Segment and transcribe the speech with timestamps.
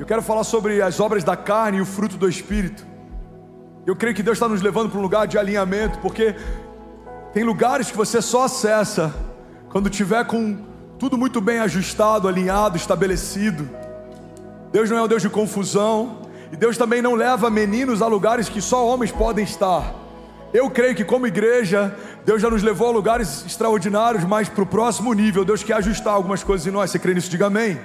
[0.00, 2.86] Eu quero falar sobre as obras da carne e o fruto do Espírito.
[3.86, 6.34] Eu creio que Deus está nos levando para um lugar de alinhamento, porque
[7.34, 9.14] tem lugares que você só acessa
[9.68, 10.56] quando tiver com
[10.98, 13.68] tudo muito bem ajustado, alinhado, estabelecido.
[14.72, 18.48] Deus não é um Deus de confusão, e Deus também não leva meninos a lugares
[18.48, 19.94] que só homens podem estar.
[20.50, 21.94] Eu creio que, como igreja,
[22.24, 26.14] Deus já nos levou a lugares extraordinários, mas para o próximo nível, Deus quer ajustar
[26.14, 26.90] algumas coisas em nós.
[26.90, 27.28] Você crê nisso?
[27.28, 27.78] Diga amém.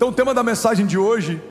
[0.00, 1.42] Então, o tema da mensagem de hoje,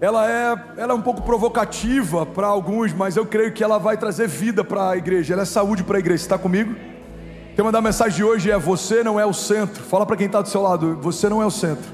[0.00, 3.96] ela é, ela é um pouco provocativa para alguns, mas eu creio que ela vai
[3.96, 5.34] trazer vida para a igreja.
[5.34, 6.20] Ela é saúde para a igreja.
[6.20, 6.72] Está comigo?
[6.72, 9.84] O tema da mensagem de hoje é: Você não é o centro.
[9.84, 11.88] Fala para quem está do seu lado: Você não é o centro.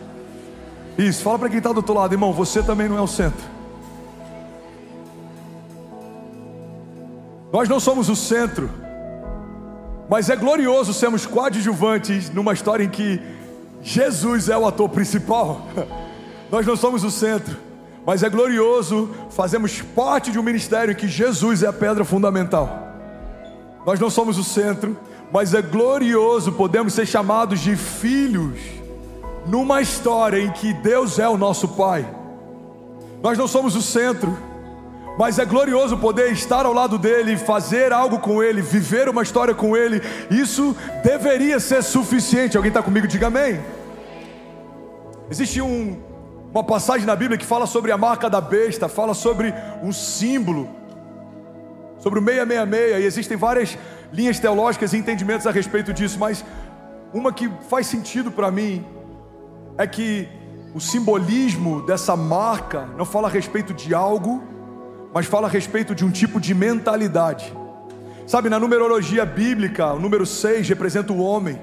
[0.97, 3.45] Isso, fala para quem está do outro lado, irmão: Você também não é o centro.
[7.53, 8.71] Nós não somos o centro,
[10.09, 13.21] mas é glorioso sermos coadjuvantes numa história em que
[13.83, 15.67] Jesus é o ator principal.
[16.51, 17.57] Nós não somos o centro,
[18.05, 22.87] mas é glorioso fazemos parte de um ministério em que Jesus é a pedra fundamental.
[23.85, 24.99] Nós não somos o centro,
[25.33, 28.59] mas é glorioso podemos ser chamados de filhos
[29.47, 32.09] numa história em que Deus é o nosso Pai.
[33.23, 34.37] Nós não somos o centro,
[35.19, 39.55] mas é glorioso poder estar ao lado dele, fazer algo com ele, viver uma história
[39.55, 40.03] com ele.
[40.31, 42.57] Isso deveria ser suficiente.
[42.57, 43.07] Alguém está comigo?
[43.07, 43.61] Diga amém.
[45.31, 45.99] Existe um,
[46.53, 50.69] uma passagem na Bíblia que fala sobre a marca da besta, fala sobre um símbolo,
[51.99, 53.77] sobre o 666, e existem várias
[54.13, 56.45] linhas teológicas e entendimentos a respeito disso, mas
[57.13, 58.85] uma que faz sentido para mim
[59.79, 60.29] é que
[60.75, 64.43] o simbolismo dessa marca não fala a respeito de algo,
[65.13, 67.53] mas fala a respeito de um tipo de mentalidade.
[68.27, 71.59] Sabe, na numerologia bíblica, o número 6 representa o homem.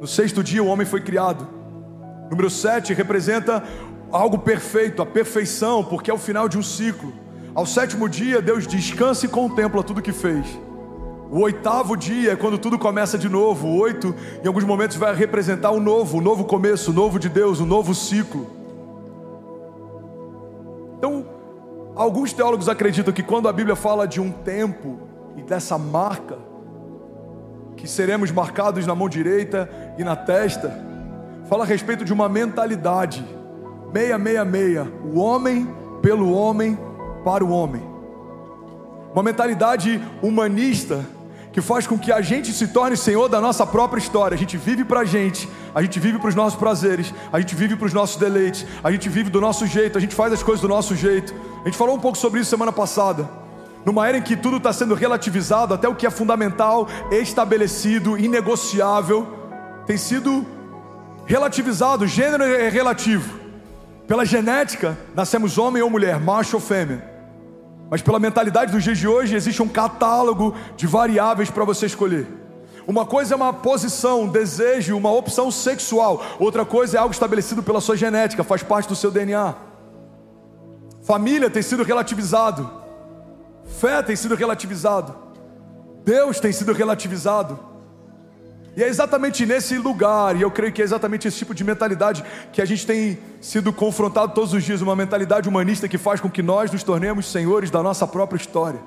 [0.00, 1.48] No sexto dia o homem foi criado.
[2.30, 3.62] Número 7 representa
[4.12, 7.12] algo perfeito, a perfeição, porque é o final de um ciclo.
[7.54, 10.46] Ao sétimo dia, Deus descansa e contempla tudo que fez.
[11.30, 13.66] O oitavo dia é quando tudo começa de novo.
[13.66, 17.28] O oito, em alguns momentos, vai representar o novo, o novo começo, o novo de
[17.28, 18.63] Deus, o novo ciclo.
[21.94, 24.98] Alguns teólogos acreditam que quando a Bíblia fala de um tempo
[25.36, 26.38] e dessa marca,
[27.76, 29.68] que seremos marcados na mão direita
[29.98, 30.72] e na testa,
[31.48, 33.24] fala a respeito de uma mentalidade,
[33.92, 35.68] 666, o homem
[36.00, 36.78] pelo homem
[37.24, 37.82] para o homem.
[39.12, 41.04] Uma mentalidade humanista
[41.52, 44.34] que faz com que a gente se torne senhor da nossa própria história.
[44.34, 47.54] A gente vive para a gente, a gente vive para os nossos prazeres, a gente
[47.54, 50.42] vive para os nossos deleites, a gente vive do nosso jeito, a gente faz as
[50.42, 51.32] coisas do nosso jeito.
[51.64, 53.26] A gente falou um pouco sobre isso semana passada.
[53.86, 59.26] Numa era em que tudo está sendo relativizado, até o que é fundamental, estabelecido, inegociável,
[59.86, 60.44] tem sido
[61.24, 63.40] relativizado, gênero é relativo.
[64.06, 67.02] Pela genética, nascemos homem ou mulher, macho ou fêmea.
[67.90, 72.26] Mas pela mentalidade dos dias de hoje, existe um catálogo de variáveis para você escolher.
[72.86, 76.22] Uma coisa é uma posição, um desejo, uma opção sexual.
[76.38, 79.54] Outra coisa é algo estabelecido pela sua genética, faz parte do seu DNA.
[81.04, 82.70] Família tem sido relativizado.
[83.78, 85.14] Fé tem sido relativizado.
[86.04, 87.58] Deus tem sido relativizado.
[88.76, 92.24] E é exatamente nesse lugar, e eu creio que é exatamente esse tipo de mentalidade
[92.52, 96.28] que a gente tem sido confrontado todos os dias uma mentalidade humanista que faz com
[96.28, 98.80] que nós nos tornemos senhores da nossa própria história.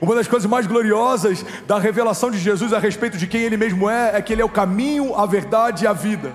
[0.00, 3.90] Uma das coisas mais gloriosas da revelação de Jesus a respeito de quem Ele mesmo
[3.90, 6.32] é, é que Ele é o caminho, a verdade e a vida.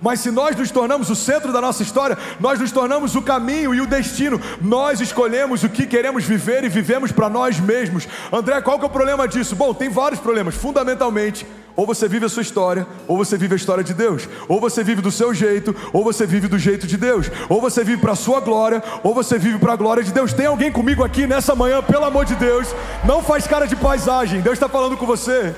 [0.00, 3.74] Mas se nós nos tornamos o centro da nossa história, nós nos tornamos o caminho
[3.74, 4.40] e o destino.
[4.60, 8.06] Nós escolhemos o que queremos viver e vivemos para nós mesmos.
[8.32, 9.56] André, qual que é o problema disso?
[9.56, 10.54] Bom, tem vários problemas.
[10.54, 11.46] Fundamentalmente,
[11.76, 14.28] ou você vive a sua história, ou você vive a história de Deus.
[14.48, 17.30] Ou você vive do seu jeito, ou você vive do jeito de Deus.
[17.48, 20.32] Ou você vive para a sua glória, ou você vive para a glória de Deus.
[20.32, 22.68] Tem alguém comigo aqui nessa manhã, pelo amor de Deus?
[23.04, 24.40] Não faz cara de paisagem.
[24.40, 25.54] Deus está falando com você.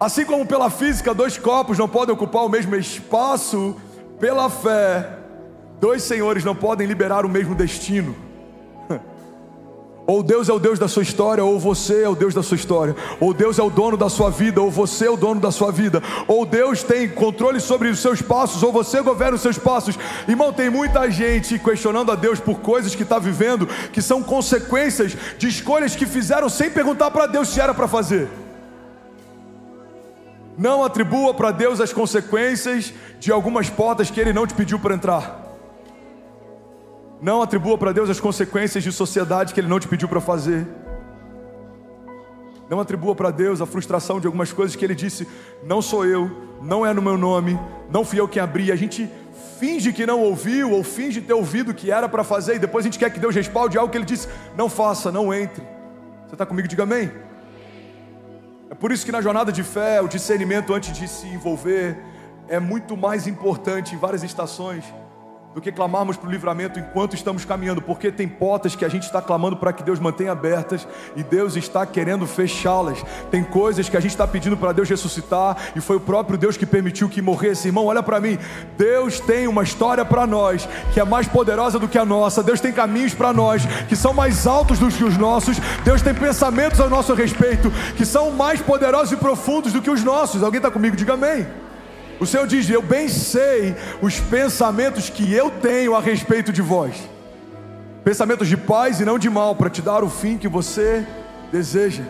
[0.00, 3.76] Assim como pela física, dois corpos não podem ocupar o mesmo espaço,
[4.18, 5.18] pela fé,
[5.78, 8.16] dois senhores não podem liberar o mesmo destino.
[10.06, 12.56] Ou Deus é o Deus da sua história, ou você é o Deus da sua
[12.56, 12.96] história.
[13.20, 15.70] Ou Deus é o dono da sua vida, ou você é o dono da sua
[15.70, 16.02] vida.
[16.26, 19.96] Ou Deus tem controle sobre os seus passos, ou você governa os seus passos.
[20.26, 25.16] Irmão, tem muita gente questionando a Deus por coisas que está vivendo, que são consequências
[25.38, 28.28] de escolhas que fizeram sem perguntar para Deus se era para fazer.
[30.60, 34.94] Não atribua para Deus as consequências de algumas portas que Ele não te pediu para
[34.94, 35.56] entrar.
[37.18, 40.66] Não atribua para Deus as consequências de sociedade que Ele não te pediu para fazer.
[42.68, 45.26] Não atribua para Deus a frustração de algumas coisas que Ele disse:
[45.64, 46.30] não sou eu,
[46.60, 47.58] não é no meu nome,
[47.90, 48.70] não fui eu quem abri.
[48.70, 49.08] A gente
[49.58, 52.88] finge que não ouviu ou finge ter ouvido que era para fazer e depois a
[52.88, 54.28] gente quer que Deus respalde algo que ele disse:
[54.58, 55.64] não faça, não entre.
[56.26, 56.68] Você está comigo?
[56.68, 57.10] Diga amém.
[58.70, 61.98] É por isso que na jornada de fé, o discernimento antes de se envolver
[62.48, 64.84] é muito mais importante em várias estações
[65.52, 69.02] do que clamarmos para o livramento enquanto estamos caminhando, porque tem portas que a gente
[69.02, 70.86] está clamando para que Deus mantenha abertas
[71.16, 73.04] e Deus está querendo fechá-las.
[73.32, 76.56] Tem coisas que a gente está pedindo para Deus ressuscitar e foi o próprio Deus
[76.56, 77.66] que permitiu que morresse.
[77.66, 78.38] Irmão, olha para mim.
[78.78, 82.44] Deus tem uma história para nós que é mais poderosa do que a nossa.
[82.44, 85.58] Deus tem caminhos para nós que são mais altos do que os nossos.
[85.84, 90.04] Deus tem pensamentos ao nosso respeito que são mais poderosos e profundos do que os
[90.04, 90.44] nossos.
[90.44, 90.94] Alguém está comigo?
[90.94, 91.44] Diga amém.
[92.20, 96.94] O Senhor diz: Eu bem sei os pensamentos que eu tenho a respeito de vós.
[98.04, 101.06] Pensamentos de paz e não de mal, para te dar o fim que você
[101.50, 102.04] deseja.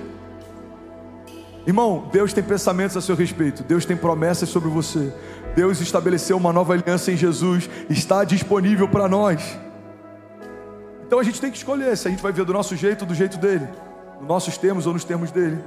[1.66, 5.12] Irmão, Deus tem pensamentos a seu respeito, Deus tem promessas sobre você.
[5.54, 9.58] Deus estabeleceu uma nova aliança em Jesus, está disponível para nós.
[11.06, 13.06] Então a gente tem que escolher se a gente vai ver do nosso jeito ou
[13.06, 13.68] do jeito dele,
[14.18, 15.58] nos nossos termos ou nos termos dele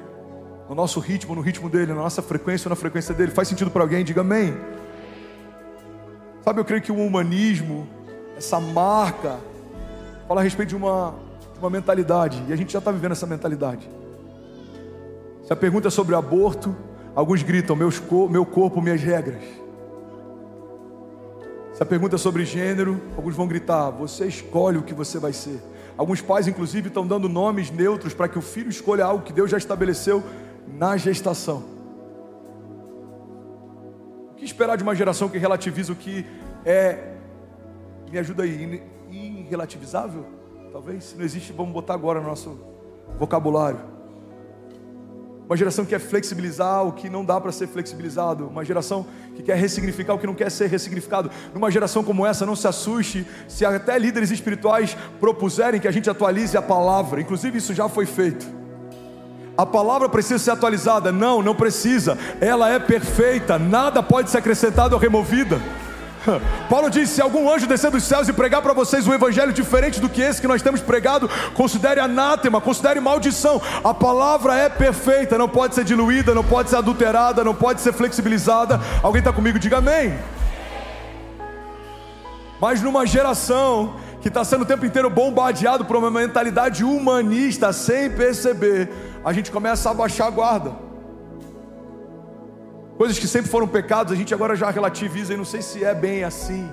[0.69, 3.31] no nosso ritmo, no ritmo dele, na nossa frequência na frequência dele.
[3.31, 4.03] Faz sentido para alguém?
[4.03, 4.55] Diga amém.
[6.43, 7.87] Sabe, eu creio que o humanismo,
[8.37, 9.39] essa marca,
[10.27, 11.15] fala a respeito de uma,
[11.53, 13.89] de uma mentalidade, e a gente já está vivendo essa mentalidade.
[15.43, 16.75] Se a pergunta é sobre aborto,
[17.15, 19.43] alguns gritam: Meus, meu corpo, minhas regras.
[21.73, 25.33] Se a pergunta é sobre gênero, alguns vão gritar: Você escolhe o que você vai
[25.33, 25.61] ser.
[25.97, 29.49] Alguns pais, inclusive, estão dando nomes neutros para que o filho escolha algo que Deus
[29.49, 30.23] já estabeleceu
[30.67, 31.63] na gestação.
[34.31, 36.25] O que esperar de uma geração que relativiza o que
[36.65, 37.13] é,
[38.11, 40.25] me ajuda aí, irrelativizável?
[40.71, 42.57] Talvez, se não existe, vamos botar agora no nosso
[43.19, 43.93] vocabulário.
[45.45, 48.47] Uma geração que quer flexibilizar o que não dá para ser flexibilizado.
[48.47, 49.05] Uma geração
[49.35, 51.29] que quer ressignificar o que não quer ser ressignificado.
[51.53, 56.09] Numa geração como essa, não se assuste se até líderes espirituais propuserem que a gente
[56.09, 57.21] atualize a palavra.
[57.21, 58.62] Inclusive, isso já foi feito.
[59.55, 61.11] A palavra precisa ser atualizada?
[61.11, 62.17] Não, não precisa.
[62.41, 65.61] Ela é perfeita, nada pode ser acrescentado ou removido.
[66.69, 69.99] Paulo disse: se algum anjo descer dos céus e pregar para vocês um evangelho diferente
[69.99, 73.61] do que esse que nós temos pregado, considere anátema, considere maldição.
[73.83, 77.93] A palavra é perfeita, não pode ser diluída, não pode ser adulterada, não pode ser
[77.93, 78.81] flexibilizada.
[79.03, 79.59] Alguém está comigo?
[79.59, 80.17] Diga amém.
[82.59, 88.09] Mas numa geração que está sendo o tempo inteiro bombardeado por uma mentalidade humanista, sem
[88.09, 88.89] perceber,
[89.23, 90.73] a gente começa a baixar a guarda.
[92.97, 95.93] Coisas que sempre foram pecados, a gente agora já relativiza e não sei se é
[95.95, 96.69] bem assim.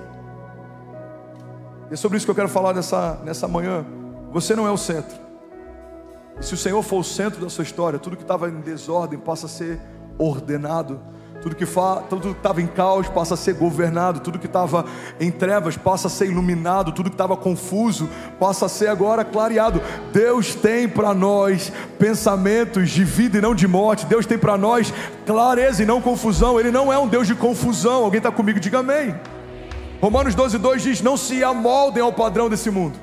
[1.89, 3.85] E é sobre isso que eu quero falar nessa, nessa manhã.
[4.31, 5.19] Você não é o centro.
[6.39, 9.19] E se o Senhor for o centro da sua história, tudo que estava em desordem
[9.19, 9.79] passa a ser
[10.17, 10.99] ordenado
[11.41, 14.85] tudo que estava em caos passa a ser governado, tudo que estava
[15.19, 18.07] em trevas passa a ser iluminado, tudo que estava confuso
[18.39, 19.81] passa a ser agora clareado.
[20.13, 24.05] Deus tem para nós pensamentos de vida e não de morte.
[24.05, 24.93] Deus tem para nós
[25.25, 26.59] clareza e não confusão.
[26.59, 28.03] Ele não é um Deus de confusão.
[28.03, 28.59] Alguém está comigo?
[28.59, 29.15] Diga amém.
[29.99, 32.99] Romanos 12, 2 diz: Não se amoldem ao padrão desse mundo,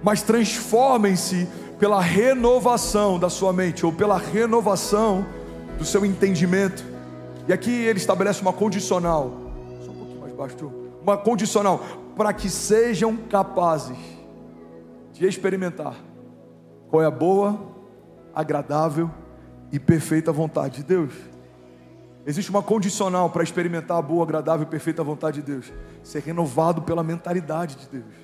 [0.00, 1.48] mas transformem-se
[1.80, 5.26] pela renovação da sua mente ou pela renovação
[5.76, 6.91] do seu entendimento
[7.46, 9.32] e aqui ele estabelece uma condicional,
[9.84, 10.72] só um pouquinho mais baixo,
[11.02, 11.80] uma condicional,
[12.16, 13.98] para que sejam capazes
[15.12, 15.94] de experimentar
[16.88, 17.58] qual é a boa,
[18.34, 19.10] agradável
[19.72, 21.12] e perfeita vontade de Deus.
[22.24, 25.72] Existe uma condicional para experimentar a boa, agradável e perfeita vontade de Deus:
[26.04, 28.21] ser renovado pela mentalidade de Deus.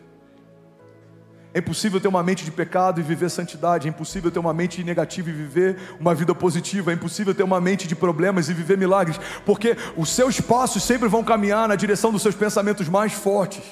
[1.52, 3.88] É impossível ter uma mente de pecado e viver santidade.
[3.88, 6.90] É impossível ter uma mente negativa e viver uma vida positiva.
[6.90, 9.18] É impossível ter uma mente de problemas e viver milagres.
[9.46, 13.64] Porque os seus passos sempre vão caminhar na direção dos seus pensamentos mais fortes.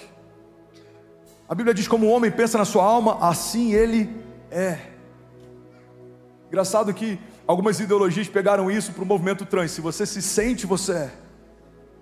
[1.48, 4.10] A Bíblia diz: como o homem pensa na sua alma, assim ele
[4.50, 4.78] é.
[6.48, 9.70] Engraçado que algumas ideologias pegaram isso para o movimento trans.
[9.70, 11.10] Se você se sente, você é.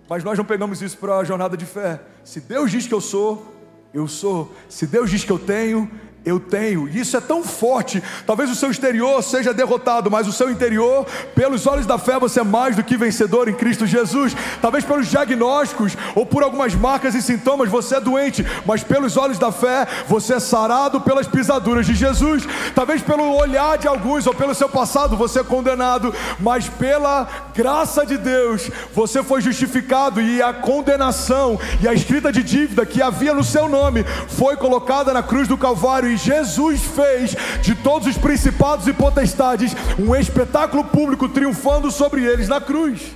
[0.09, 2.01] Mas nós não pegamos isso para a jornada de fé.
[2.23, 3.54] Se Deus diz que eu sou,
[3.95, 4.53] eu sou.
[4.69, 5.89] Se Deus diz que eu tenho,
[6.25, 6.89] eu tenho.
[6.89, 8.03] Isso é tão forte.
[8.27, 12.41] Talvez o seu exterior seja derrotado, mas o seu interior, pelos olhos da fé, você
[12.41, 14.35] é mais do que vencedor em Cristo Jesus.
[14.61, 19.39] Talvez pelos diagnósticos ou por algumas marcas e sintomas você é doente, mas pelos olhos
[19.39, 22.45] da fé, você é sarado pelas pisaduras de Jesus.
[22.75, 28.07] Talvez pelo olhar de alguns ou pelo seu passado você é condenado, mas pela graça
[28.07, 33.35] de Deus, você foi justificado e a condenação e a escrita de dívida que havia
[33.35, 38.87] no seu nome foi colocada na cruz do Calvário Jesus fez de todos os principados
[38.87, 43.15] e potestades um espetáculo público triunfando sobre eles na cruz.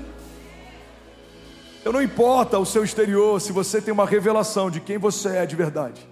[1.81, 5.47] Então não importa o seu exterior, se você tem uma revelação de quem você é
[5.47, 6.07] de verdade.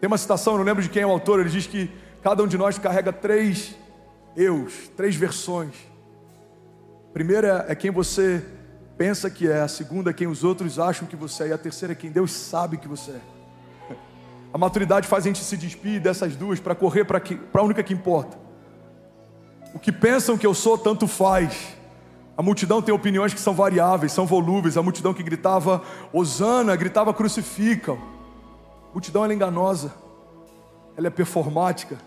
[0.00, 1.90] Tem uma citação, não lembro de quem é o autor, ele diz que
[2.22, 3.74] cada um de nós carrega três
[4.36, 5.74] eus, três versões.
[7.10, 8.44] A primeira é quem você
[8.96, 11.58] pensa que é, a segunda é quem os outros acham que você é, e a
[11.58, 13.33] terceira é quem Deus sabe que você é.
[14.54, 17.20] A maturidade faz a gente se despir dessas duas para correr para
[17.54, 18.38] a única que importa.
[19.74, 21.76] O que pensam que eu sou, tanto faz.
[22.36, 24.76] A multidão tem opiniões que são variáveis, são volúveis.
[24.76, 25.82] A multidão que gritava
[26.12, 27.94] Osana, gritava crucifica.
[27.94, 29.92] A multidão é enganosa,
[30.96, 31.98] ela é performática.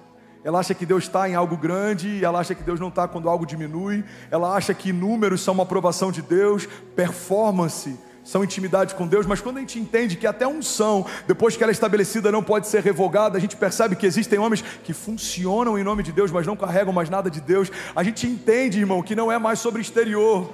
[0.42, 3.28] Ela acha que Deus está em algo grande, ela acha que Deus não está quando
[3.28, 9.08] algo diminui, ela acha que números são uma aprovação de Deus, performance são intimidade com
[9.08, 12.44] Deus, mas quando a gente entende que até unção, depois que ela é estabelecida, não
[12.44, 16.30] pode ser revogada, a gente percebe que existem homens que funcionam em nome de Deus,
[16.30, 17.72] mas não carregam mais nada de Deus.
[17.96, 20.54] A gente entende, irmão, que não é mais sobre exterior.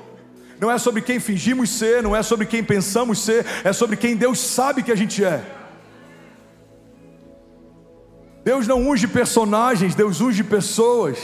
[0.60, 4.16] Não é sobre quem fingimos ser, não é sobre quem pensamos ser, é sobre quem
[4.16, 5.44] Deus sabe que a gente é.
[8.44, 11.18] Deus não unge personagens, Deus unge pessoas.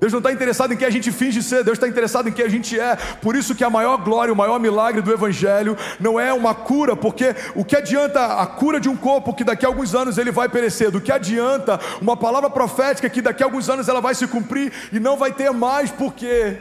[0.00, 2.44] Deus não está interessado em quem a gente finge ser, Deus está interessado em quem
[2.44, 2.96] a gente é.
[3.20, 6.94] Por isso que a maior glória, o maior milagre do Evangelho não é uma cura,
[6.94, 10.30] porque o que adianta a cura de um corpo que daqui a alguns anos ele
[10.30, 14.14] vai perecer, do que adianta uma palavra profética que daqui a alguns anos ela vai
[14.14, 16.56] se cumprir e não vai ter mais, porque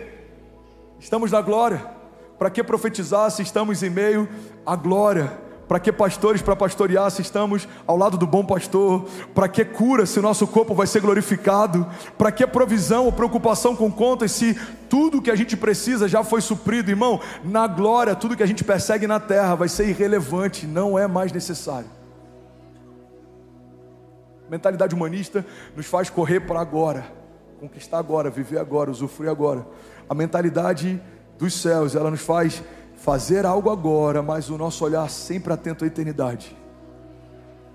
[1.00, 1.98] estamos na glória.
[2.40, 4.28] Para que profetizar se estamos em meio
[4.66, 5.47] à glória?
[5.68, 9.06] Para que pastores para pastorear se estamos ao lado do bom pastor?
[9.36, 11.86] Para que cura se o nosso corpo vai ser glorificado?
[12.18, 14.54] Para que provisão ou preocupação com contas se
[14.90, 17.20] tudo que a gente precisa já foi suprido, irmão?
[17.44, 21.34] Na glória, tudo que a gente persegue na terra vai ser irrelevante, não é mais
[21.34, 21.90] necessário.
[24.50, 25.46] Mentalidade humanista
[25.76, 27.06] nos faz correr para agora,
[27.60, 29.68] conquistar agora, viver agora, usufruir agora.
[30.10, 31.02] A mentalidade
[31.38, 32.64] dos céus, ela nos faz
[32.98, 36.58] fazer algo agora, mas o nosso olhar sempre atento à eternidade.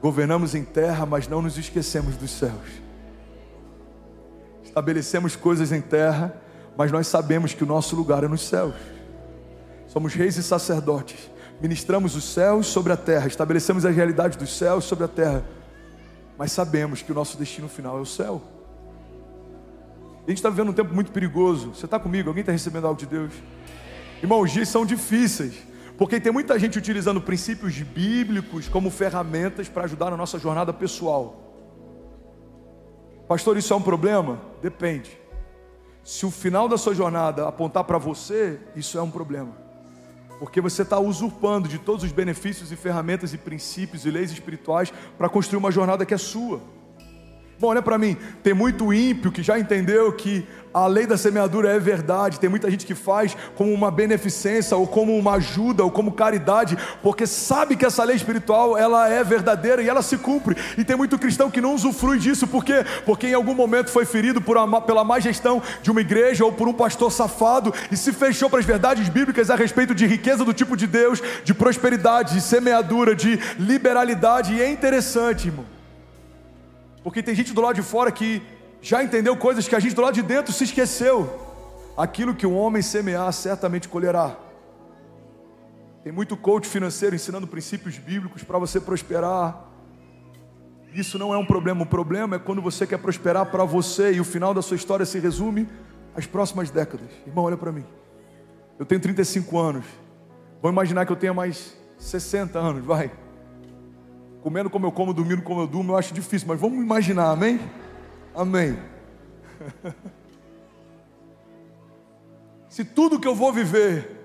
[0.03, 2.83] Governamos em terra, mas não nos esquecemos dos céus.
[4.65, 6.35] Estabelecemos coisas em terra,
[6.77, 8.75] mas nós sabemos que o nosso lugar é nos céus.
[9.87, 11.31] Somos reis e sacerdotes.
[11.61, 15.45] Ministramos os céus sobre a terra, estabelecemos as realidades dos céus sobre a terra,
[16.37, 18.43] mas sabemos que o nosso destino final é o céu.
[20.27, 21.75] A gente está vivendo um tempo muito perigoso.
[21.75, 22.29] Você está comigo?
[22.29, 23.33] Alguém está recebendo algo de Deus?
[24.23, 25.55] Irmãos, os dias são difíceis,
[25.99, 31.43] porque tem muita gente utilizando princípios bíblicos como ferramentas para ajudar na nossa jornada pessoal.
[33.27, 34.41] Pastor, isso é um problema?
[34.63, 35.19] Depende.
[36.05, 39.57] Se o final da sua jornada apontar para você, isso é um problema.
[40.39, 44.93] Porque você está usurpando de todos os benefícios e ferramentas e princípios e leis espirituais
[45.19, 46.61] para construir uma jornada que é sua.
[47.63, 51.71] Bom, olha para mim, tem muito ímpio que já entendeu que a lei da semeadura
[51.71, 52.41] é verdade.
[52.41, 56.77] Tem muita gente que faz como uma beneficência, ou como uma ajuda, ou como caridade,
[57.05, 60.57] porque sabe que essa lei espiritual ela é verdadeira e ela se cumpre.
[60.77, 62.85] E tem muito cristão que não usufrui disso, por quê?
[63.07, 66.51] Porque em algum momento foi ferido por uma, pela má gestão de uma igreja ou
[66.51, 70.45] por um pastor safado e se fechou para as verdades bíblicas a respeito de riqueza
[70.45, 74.53] do tipo de Deus, de prosperidade, de semeadura, de liberalidade.
[74.53, 75.72] E é interessante, irmão
[77.03, 78.43] porque tem gente do lado de fora que
[78.81, 81.41] já entendeu coisas que a gente do lado de dentro se esqueceu.
[81.97, 84.37] Aquilo que o homem semear, certamente colherá.
[86.03, 89.69] Tem muito coach financeiro ensinando princípios bíblicos para você prosperar.
[90.93, 91.83] Isso não é um problema.
[91.83, 95.07] O problema é quando você quer prosperar para você e o final da sua história
[95.07, 95.69] se resume
[96.15, 97.09] às próximas décadas.
[97.27, 97.85] Irmão, olha para mim.
[98.79, 99.85] Eu tenho 35 anos.
[100.61, 103.11] Vamos imaginar que eu tenha mais 60 anos, vai
[104.43, 107.61] comendo como eu como, dormindo como eu durmo, eu acho difícil, mas vamos imaginar, amém?
[108.35, 108.77] Amém.
[112.69, 114.19] Se tudo que eu vou viver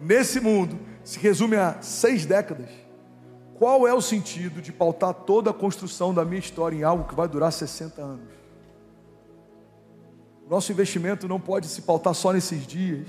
[0.00, 2.68] nesse mundo se resume a seis décadas,
[3.54, 7.14] qual é o sentido de pautar toda a construção da minha história em algo que
[7.14, 8.28] vai durar 60 anos?
[10.48, 13.06] Nosso investimento não pode se pautar só nesses dias,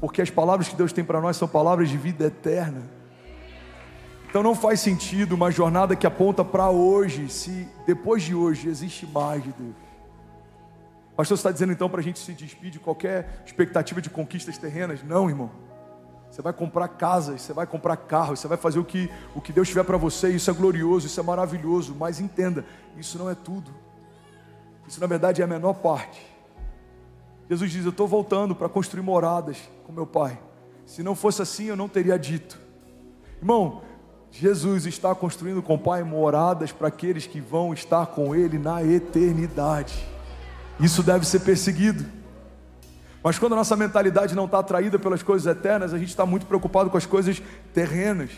[0.00, 2.97] porque as palavras que Deus tem para nós são palavras de vida eterna.
[4.28, 9.06] Então não faz sentido uma jornada que aponta para hoje, se depois de hoje existe
[9.06, 9.74] mais de Deus.
[11.16, 14.58] Pastor, você está dizendo então para a gente se despedir de qualquer expectativa de conquistas
[14.58, 15.02] terrenas?
[15.02, 15.50] Não, irmão.
[16.30, 19.50] Você vai comprar casas, você vai comprar carros, você vai fazer o que, o que
[19.50, 22.66] Deus tiver para você, isso é glorioso, isso é maravilhoso, mas entenda,
[22.98, 23.74] isso não é tudo.
[24.86, 26.24] Isso na verdade é a menor parte.
[27.48, 30.38] Jesus diz: Eu estou voltando para construir moradas com meu Pai.
[30.84, 32.60] Se não fosse assim, eu não teria dito.
[33.38, 33.82] Irmão,
[34.30, 38.84] Jesus está construindo com o Pai moradas para aqueles que vão estar com Ele na
[38.84, 40.06] eternidade.
[40.80, 42.04] Isso deve ser perseguido.
[43.22, 46.46] Mas quando a nossa mentalidade não está atraída pelas coisas eternas, a gente está muito
[46.46, 47.42] preocupado com as coisas
[47.74, 48.30] terrenas.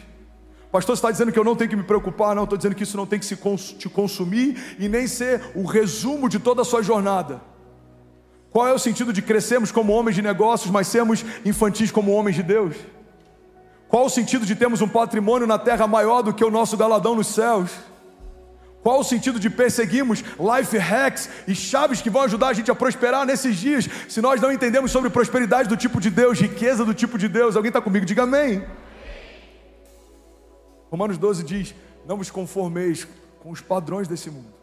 [0.73, 2.35] Pastor, você está dizendo que eu não tenho que me preocupar?
[2.35, 5.51] Não, estou dizendo que isso não tem que se cons te consumir e nem ser
[5.55, 7.41] o resumo de toda a sua jornada.
[8.51, 12.37] Qual é o sentido de crescermos como homens de negócios, mas sermos infantis como homens
[12.37, 12.77] de Deus?
[13.91, 17.17] Qual o sentido de termos um patrimônio na terra maior do que o nosso galadão
[17.17, 17.73] nos céus?
[18.85, 22.75] Qual o sentido de perseguirmos life hacks e chaves que vão ajudar a gente a
[22.75, 26.95] prosperar nesses dias, se nós não entendemos sobre prosperidade do tipo de Deus, riqueza do
[26.95, 27.57] tipo de Deus?
[27.57, 28.07] Alguém está comigo?
[28.07, 28.65] Diga amém.
[30.89, 31.75] Romanos 12 diz:
[32.07, 33.09] Não vos conformeis
[33.43, 34.55] com os padrões desse mundo,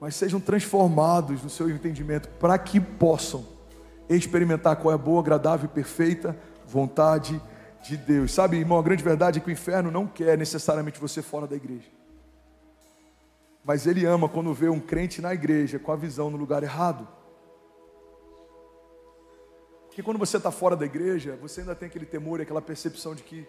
[0.00, 3.46] mas sejam transformados no seu entendimento, para que possam
[4.08, 6.36] experimentar qual é a boa, agradável e perfeita
[6.66, 7.59] vontade de
[7.96, 8.32] Deus.
[8.32, 11.56] Sabe, irmão, a grande verdade é que o inferno não quer necessariamente você fora da
[11.56, 11.88] igreja.
[13.64, 17.06] Mas ele ama quando vê um crente na igreja com a visão no lugar errado.
[19.86, 23.14] Porque quando você está fora da igreja, você ainda tem aquele temor e aquela percepção
[23.14, 23.46] de que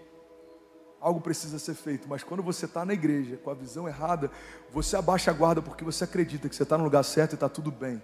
[0.99, 2.07] algo precisa ser feito.
[2.09, 4.31] Mas quando você está na igreja com a visão errada,
[4.71, 7.47] você abaixa a guarda porque você acredita que você está no lugar certo e está
[7.47, 8.01] tudo bem.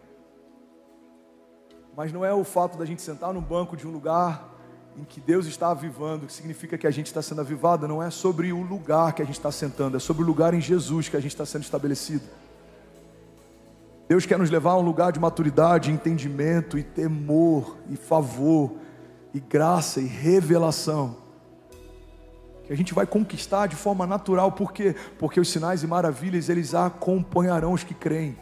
[1.95, 4.56] Mas não é o fato da gente sentar no banco de um lugar
[4.97, 8.09] em que Deus está avivando, que significa que a gente está sendo avivado, não é
[8.09, 11.15] sobre o lugar que a gente está sentando, é sobre o lugar em Jesus que
[11.15, 12.23] a gente está sendo estabelecido.
[14.07, 18.71] Deus quer nos levar a um lugar de maturidade, entendimento e temor e favor
[19.33, 21.17] e graça e revelação.
[22.65, 24.95] Que a gente vai conquistar de forma natural, por quê?
[25.19, 28.35] Porque os sinais e maravilhas eles acompanharão os que creem.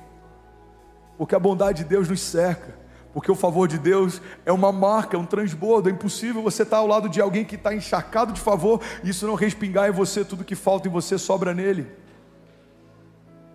[1.18, 2.85] Porque a bondade de Deus nos cerca
[3.16, 5.88] porque o favor de Deus é uma marca, é um transbordo.
[5.88, 9.26] É impossível você estar ao lado de alguém que está encharcado de favor e isso
[9.26, 11.88] não respingar em você, tudo que falta em você sobra nele.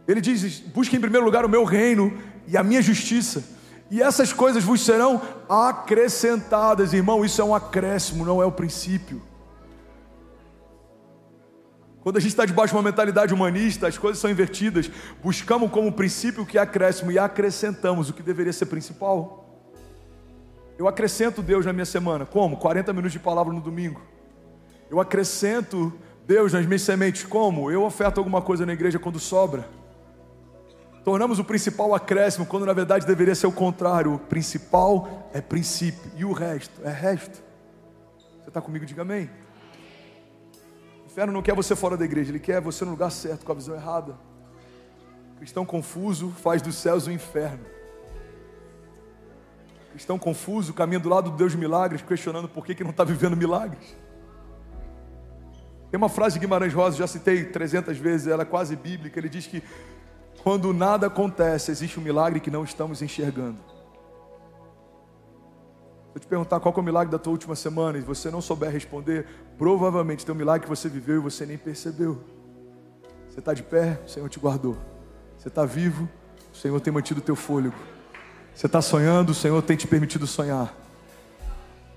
[0.09, 3.45] Ele diz: busque em primeiro lugar o meu reino e a minha justiça,
[3.91, 7.23] e essas coisas vos serão acrescentadas, irmão.
[7.23, 9.21] Isso é um acréscimo, não é o princípio.
[12.01, 14.91] Quando a gente está debaixo de uma mentalidade humanista, as coisas são invertidas.
[15.23, 19.41] Buscamos como princípio o que é acréscimo e acrescentamos o que deveria ser principal.
[20.81, 22.25] Eu acrescento Deus na minha semana.
[22.25, 22.57] Como?
[22.57, 24.01] 40 minutos de palavra no domingo.
[24.89, 25.93] Eu acrescento
[26.27, 27.23] Deus nas minhas sementes.
[27.23, 27.71] Como?
[27.71, 29.69] Eu oferto alguma coisa na igreja quando sobra.
[31.05, 34.15] Tornamos o principal acréscimo, quando na verdade deveria ser o contrário.
[34.15, 37.43] O principal é princípio e o resto é resto.
[38.39, 38.87] Você está comigo?
[38.87, 39.29] Diga amém.
[41.03, 43.53] O inferno não quer você fora da igreja, ele quer você no lugar certo, com
[43.53, 44.17] a visão errada.
[45.35, 47.80] O cristão confuso faz dos céus o inferno
[49.93, 53.05] cristão confuso, caminha do lado do Deus de milagres, questionando por que, que não está
[53.05, 53.97] vivendo milagres.
[55.91, 59.19] Tem uma frase de Guimarães Rosa, já citei 300 vezes, ela é quase bíblica.
[59.19, 59.63] Ele diz que
[60.43, 63.59] quando nada acontece, existe um milagre que não estamos enxergando.
[66.11, 68.41] Se eu te perguntar qual é o milagre da tua última semana e você não
[68.41, 69.27] souber responder,
[69.59, 72.21] provavelmente tem um milagre que você viveu e você nem percebeu.
[73.29, 74.77] Você está de pé, o Senhor te guardou.
[75.37, 76.09] Você está vivo,
[76.53, 77.77] o Senhor tem mantido o teu fôlego.
[78.55, 80.75] Você está sonhando, o Senhor tem te permitido sonhar.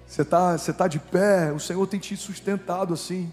[0.07, 3.31] Você está você tá de pé, o Senhor tem te sustentado assim.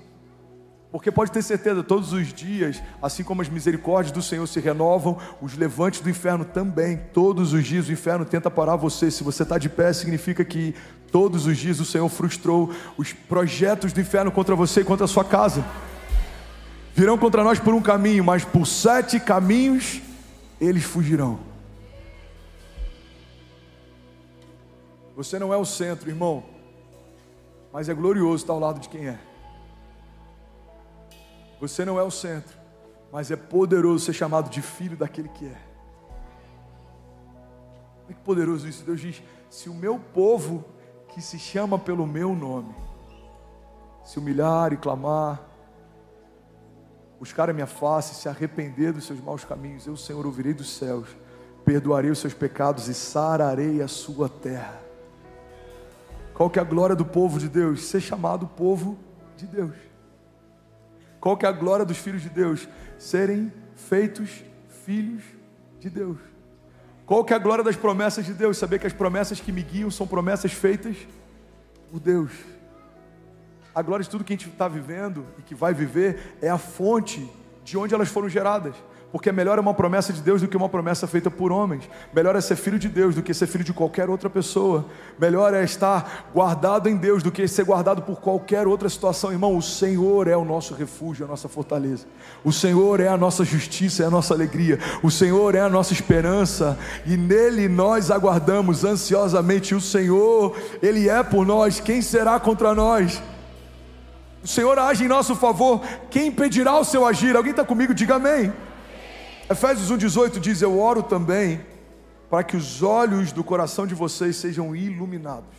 [0.90, 5.18] Porque pode ter certeza, todos os dias, assim como as misericórdias do Senhor se renovam,
[5.40, 7.00] os levantes do inferno também.
[7.12, 9.08] Todos os dias o inferno tenta parar você.
[9.10, 10.74] Se você está de pé, significa que
[11.12, 15.08] todos os dias o Senhor frustrou os projetos do inferno contra você e contra a
[15.08, 15.64] sua casa.
[16.92, 20.00] Virão contra nós por um caminho, mas por sete caminhos
[20.60, 21.49] eles fugirão.
[25.16, 26.44] Você não é o centro, irmão,
[27.72, 29.18] mas é glorioso estar ao lado de quem é.
[31.60, 32.56] Você não é o centro,
[33.12, 35.58] mas é poderoso ser chamado de filho daquele que é.
[38.06, 38.84] Que poderoso isso.
[38.84, 40.64] Deus diz: se o meu povo,
[41.08, 42.74] que se chama pelo meu nome,
[44.04, 45.40] se humilhar e clamar,
[47.18, 51.08] buscar a minha face, se arrepender dos seus maus caminhos, eu, Senhor, ouvirei dos céus,
[51.64, 54.89] perdoarei os seus pecados e sararei a sua terra.
[56.40, 57.84] Qual que é a glória do povo de Deus?
[57.84, 58.98] Ser chamado povo
[59.36, 59.74] de Deus.
[61.20, 62.66] Qual que é a glória dos filhos de Deus?
[62.96, 64.42] Serem feitos
[64.86, 65.22] filhos
[65.78, 66.16] de Deus.
[67.04, 68.56] Qual que é a glória das promessas de Deus?
[68.56, 70.96] Saber que as promessas que me guiam são promessas feitas
[71.90, 72.32] por Deus.
[73.74, 76.56] A glória de tudo que a gente está vivendo e que vai viver é a
[76.56, 77.30] fonte
[77.62, 78.74] de onde elas foram geradas.
[79.12, 81.88] Porque melhor é uma promessa de Deus do que uma promessa feita por homens.
[82.14, 84.86] Melhor é ser filho de Deus do que ser filho de qualquer outra pessoa.
[85.18, 89.32] Melhor é estar guardado em Deus do que ser guardado por qualquer outra situação.
[89.32, 92.06] Irmão, o Senhor é o nosso refúgio, a nossa fortaleza.
[92.44, 94.78] O Senhor é a nossa justiça, é a nossa alegria.
[95.02, 96.78] O Senhor é a nossa esperança.
[97.04, 99.74] E nele nós aguardamos ansiosamente.
[99.74, 101.80] O Senhor, Ele é por nós.
[101.80, 103.20] Quem será contra nós?
[104.42, 105.82] O Senhor age em nosso favor.
[106.10, 107.34] Quem impedirá o seu agir?
[107.34, 107.92] Alguém está comigo?
[107.92, 108.52] Diga amém.
[109.50, 111.60] Efésios 1,18 diz: Eu oro também
[112.30, 115.50] para que os olhos do coração de vocês sejam iluminados,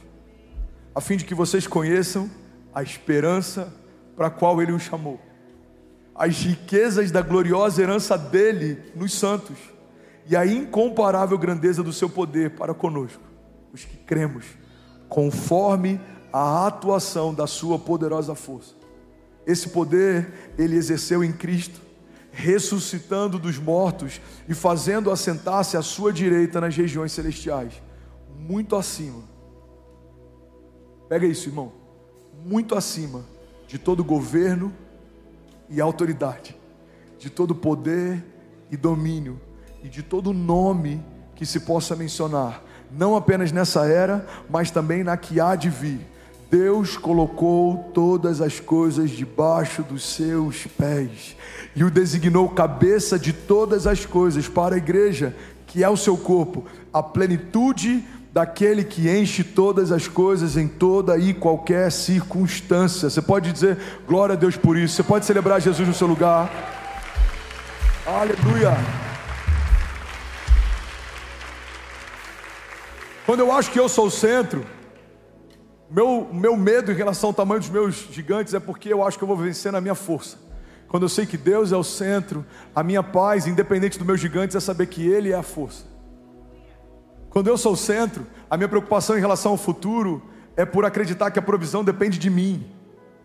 [0.95, 2.31] a fim de que vocês conheçam
[2.73, 3.73] a esperança
[4.15, 5.19] para a qual Ele os chamou,
[6.15, 9.57] as riquezas da gloriosa herança dele nos santos
[10.25, 13.21] e a incomparável grandeza do seu poder para conosco,
[13.73, 14.45] os que cremos,
[15.09, 15.99] conforme
[16.31, 18.73] a atuação da sua poderosa força.
[19.45, 21.90] Esse poder ele exerceu em Cristo
[22.31, 27.73] ressuscitando dos mortos e fazendo assentar-se à sua direita nas regiões celestiais,
[28.37, 29.23] muito acima.
[31.09, 31.73] Pega isso, irmão.
[32.45, 33.23] Muito acima
[33.67, 34.73] de todo governo
[35.69, 36.55] e autoridade,
[37.19, 38.23] de todo poder
[38.69, 39.39] e domínio
[39.83, 41.03] e de todo nome
[41.35, 46.10] que se possa mencionar, não apenas nessa era, mas também na que há de vir.
[46.51, 51.37] Deus colocou todas as coisas debaixo dos seus pés
[51.73, 55.33] e o designou cabeça de todas as coisas para a igreja,
[55.65, 61.17] que é o seu corpo, a plenitude daquele que enche todas as coisas em toda
[61.17, 63.09] e qualquer circunstância.
[63.09, 64.95] Você pode dizer glória a Deus por isso.
[64.95, 66.51] Você pode celebrar Jesus no seu lugar.
[68.05, 68.77] Aleluia.
[73.25, 74.65] Quando eu acho que eu sou o centro,
[75.91, 79.23] meu, meu medo em relação ao tamanho dos meus gigantes é porque eu acho que
[79.25, 80.37] eu vou vencer na minha força.
[80.87, 84.55] Quando eu sei que Deus é o centro, a minha paz, independente dos meus gigantes,
[84.55, 85.83] é saber que Ele é a força.
[87.29, 90.21] Quando eu sou o centro, a minha preocupação em relação ao futuro
[90.55, 92.65] é por acreditar que a provisão depende de mim.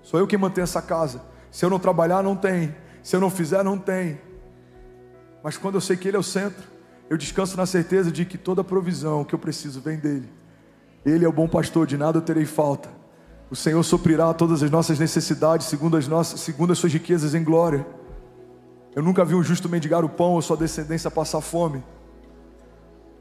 [0.02, 1.22] Sou eu quem mantém essa casa.
[1.52, 2.74] Se eu não trabalhar, não tem.
[3.00, 4.20] Se eu não fizer, não tem.
[5.42, 6.64] Mas quando eu sei que Ele é o centro,
[7.08, 10.28] eu descanso na certeza de que toda provisão que eu preciso vem dEle.
[11.06, 12.88] Ele é o bom pastor, de nada eu terei falta.
[13.48, 17.44] O Senhor suprirá todas as nossas necessidades, segundo as, nossas, segundo as suas riquezas em
[17.44, 17.86] glória.
[18.92, 21.84] Eu nunca vi um justo mendigar o pão ou sua descendência passar fome.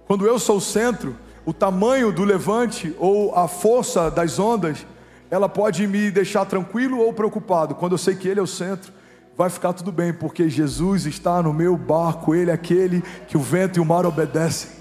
[0.07, 4.83] Quando eu sou o centro, o tamanho do levante ou a força das ondas,
[5.29, 7.75] ela pode me deixar tranquilo ou preocupado.
[7.75, 8.91] Quando eu sei que Ele é o centro,
[9.37, 13.41] vai ficar tudo bem, porque Jesus está no meu barco, Ele é aquele que o
[13.41, 14.71] vento e o mar obedecem.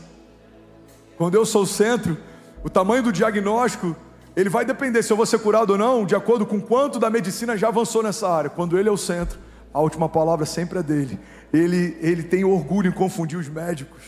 [1.18, 2.16] Quando eu sou o centro,
[2.64, 3.94] o tamanho do diagnóstico,
[4.34, 7.10] ele vai depender se eu vou ser curado ou não, de acordo com quanto da
[7.10, 8.48] medicina já avançou nessa área.
[8.48, 9.38] Quando ele é o centro,
[9.72, 11.20] a última palavra sempre é dele.
[11.52, 14.02] Ele, ele tem orgulho em confundir os médicos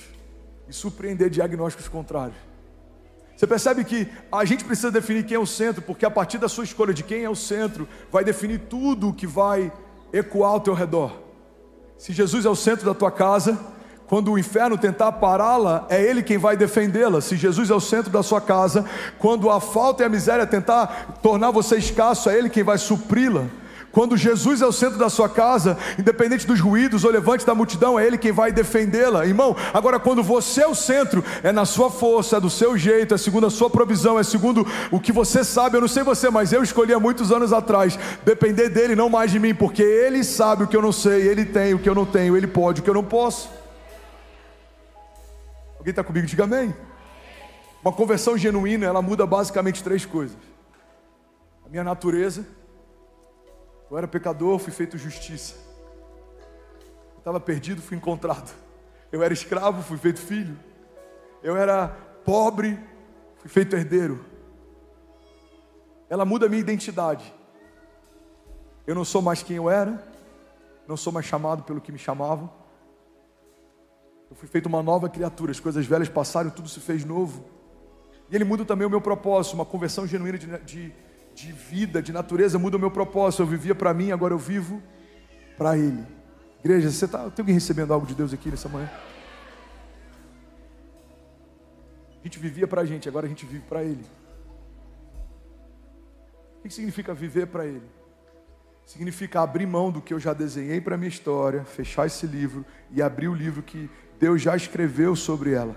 [0.66, 2.38] e surpreender diagnósticos contrários.
[3.36, 6.48] Você percebe que a gente precisa definir quem é o centro, porque a partir da
[6.48, 9.70] sua escolha de quem é o centro, vai definir tudo que vai
[10.10, 11.12] ecoar ao teu redor.
[11.98, 13.75] Se Jesus é o centro da tua casa,
[14.06, 17.20] quando o inferno tentar pará-la, é ele quem vai defendê-la.
[17.20, 18.84] Se Jesus é o centro da sua casa,
[19.18, 23.44] quando a falta e a miséria tentar tornar você escasso, é ele quem vai supri-la.
[23.96, 27.98] Quando Jesus é o centro da sua casa, independente dos ruídos ou levantes da multidão,
[27.98, 29.56] é Ele quem vai defendê-la, irmão.
[29.72, 33.16] Agora, quando você é o centro, é na sua força, é do seu jeito, é
[33.16, 35.78] segundo a sua provisão, é segundo o que você sabe.
[35.78, 39.30] Eu não sei você, mas eu escolhi há muitos anos atrás depender dele, não mais
[39.30, 41.94] de mim, porque Ele sabe o que eu não sei, Ele tem o que eu
[41.94, 43.48] não tenho, Ele pode o que eu não posso.
[45.86, 46.26] Alguém está comigo?
[46.26, 46.74] Diga amém.
[47.80, 50.36] Uma conversão genuína, ela muda basicamente três coisas:
[51.64, 52.44] a minha natureza,
[53.88, 55.54] eu era pecador, fui feito justiça.
[57.12, 58.52] Eu estava perdido, fui encontrado.
[59.12, 60.58] Eu era escravo, fui feito filho.
[61.40, 61.86] Eu era
[62.24, 62.76] pobre,
[63.36, 64.24] fui feito herdeiro.
[66.10, 67.32] Ela muda a minha identidade.
[68.84, 70.04] Eu não sou mais quem eu era,
[70.88, 72.50] não sou mais chamado pelo que me chamavam.
[74.30, 77.44] Eu fui feito uma nova criatura, as coisas velhas passaram, tudo se fez novo.
[78.30, 80.92] E ele muda também o meu propósito, uma conversão genuína de, de,
[81.34, 83.42] de vida, de natureza, muda o meu propósito.
[83.42, 84.82] Eu vivia para mim, agora eu vivo
[85.56, 86.04] para ele.
[86.58, 88.90] Igreja, você tá, tem alguém recebendo algo de Deus aqui nessa manhã?
[92.20, 94.04] A gente vivia para a gente, agora a gente vive para ele.
[96.58, 97.84] O que significa viver para ele?
[98.84, 103.00] Significa abrir mão do que eu já desenhei para minha história, fechar esse livro e
[103.00, 105.76] abrir o livro que Deus já escreveu sobre ela.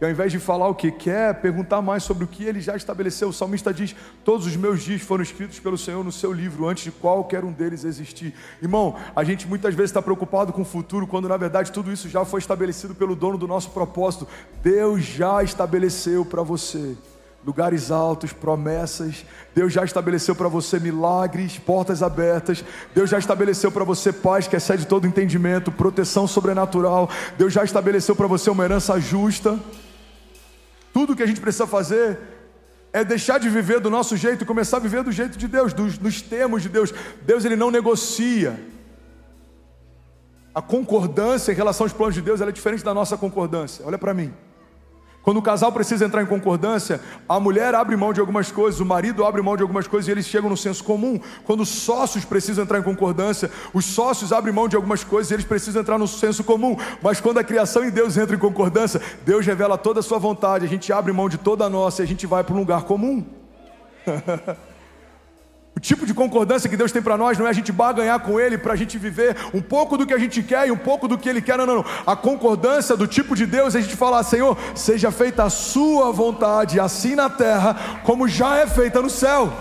[0.00, 2.74] E ao invés de falar o que quer, perguntar mais sobre o que ele já
[2.74, 3.28] estabeleceu.
[3.28, 6.82] O salmista diz: Todos os meus dias foram escritos pelo Senhor no seu livro, antes
[6.82, 8.34] de qualquer um deles existir.
[8.60, 12.08] Irmão, a gente muitas vezes está preocupado com o futuro, quando na verdade tudo isso
[12.08, 14.26] já foi estabelecido pelo dono do nosso propósito.
[14.60, 16.96] Deus já estabeleceu para você
[17.44, 19.24] lugares altos, promessas.
[19.54, 22.64] Deus já estabeleceu para você milagres, portas abertas.
[22.94, 27.10] Deus já estabeleceu para você paz que excede todo entendimento, proteção sobrenatural.
[27.36, 29.58] Deus já estabeleceu para você uma herança justa.
[30.92, 32.18] Tudo que a gente precisa fazer
[32.92, 35.72] é deixar de viver do nosso jeito e começar a viver do jeito de Deus,
[35.72, 36.92] dos, termos de Deus.
[37.22, 38.60] Deus ele não negocia.
[40.54, 43.84] A concordância em relação aos planos de Deus é diferente da nossa concordância.
[43.86, 44.32] Olha para mim.
[45.22, 48.84] Quando o casal precisa entrar em concordância, a mulher abre mão de algumas coisas, o
[48.84, 51.20] marido abre mão de algumas coisas e eles chegam no senso comum.
[51.44, 55.34] Quando os sócios precisam entrar em concordância, os sócios abrem mão de algumas coisas e
[55.34, 56.76] eles precisam entrar no senso comum.
[57.00, 60.64] Mas quando a criação em Deus entra em concordância, Deus revela toda a sua vontade,
[60.64, 62.82] a gente abre mão de toda a nossa e a gente vai para um lugar
[62.82, 63.24] comum.
[65.82, 68.56] Tipo de concordância que Deus tem para nós não é a gente baganhar com Ele
[68.56, 71.18] para a gente viver um pouco do que a gente quer e um pouco do
[71.18, 71.58] que Ele quer.
[71.58, 71.84] Não, não, não.
[72.06, 76.12] A concordância do tipo de Deus é a gente falar: Senhor, seja feita a Sua
[76.12, 79.52] vontade, assim na terra, como já é feita no céu.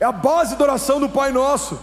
[0.00, 1.78] É a base da oração do Pai Nosso.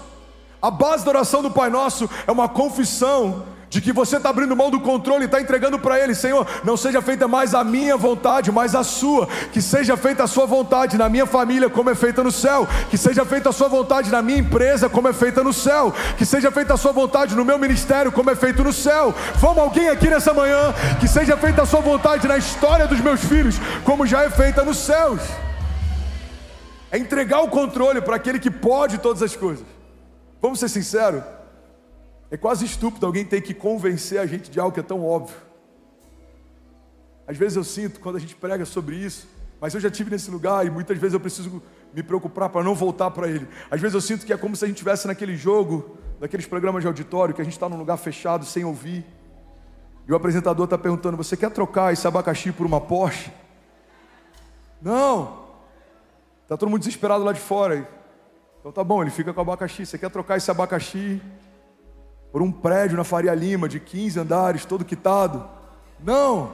[0.62, 3.45] A base da oração do Pai Nosso é uma confissão
[3.76, 6.78] de que você está abrindo mão do controle e está entregando para Ele, Senhor, não
[6.78, 10.98] seja feita mais a minha vontade, mas a sua, que seja feita a sua vontade
[10.98, 14.22] na minha família, como é feita no céu, que seja feita a sua vontade na
[14.22, 17.60] minha empresa, como é feita no céu, que seja feita a sua vontade no meu
[17.60, 19.14] ministério, como é feito no céu.
[19.42, 23.20] Vamos alguém aqui nessa manhã, que seja feita a sua vontade na história dos meus
[23.26, 25.20] filhos, como já é feita nos céus.
[26.90, 29.66] É entregar o controle para aquele que pode todas as coisas.
[30.42, 31.35] Vamos ser sinceros?
[32.30, 35.36] É quase estúpido alguém ter que convencer a gente de algo que é tão óbvio.
[37.28, 39.28] Às vezes eu sinto quando a gente prega sobre isso,
[39.60, 41.62] mas eu já tive nesse lugar e muitas vezes eu preciso
[41.94, 43.48] me preocupar para não voltar para ele.
[43.70, 46.84] Às vezes eu sinto que é como se a gente estivesse naquele jogo, daqueles programas
[46.84, 49.06] de auditório, que a gente está num lugar fechado, sem ouvir.
[50.08, 53.32] E o apresentador está perguntando: Você quer trocar esse abacaxi por uma Porsche?
[54.82, 55.46] Não!
[56.44, 57.90] Está todo mundo desesperado lá de fora.
[58.60, 59.86] Então tá bom, ele fica com o abacaxi.
[59.86, 61.22] Você quer trocar esse abacaxi
[62.36, 65.48] por um prédio na Faria Lima de 15 andares, todo quitado.
[66.04, 66.54] Não!